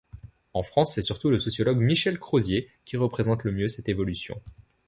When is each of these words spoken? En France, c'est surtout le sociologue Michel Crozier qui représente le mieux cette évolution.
En 0.55 0.63
France, 0.63 0.95
c'est 0.95 1.03
surtout 1.03 1.29
le 1.29 1.37
sociologue 1.37 1.79
Michel 1.79 2.17
Crozier 2.17 2.71
qui 2.85 2.97
représente 2.97 3.43
le 3.43 3.51
mieux 3.51 3.67
cette 3.67 3.87
évolution. 3.87 4.41